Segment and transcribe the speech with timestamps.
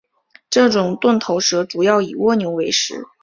[0.49, 3.05] 这种钝头蛇主要以蜗牛为食。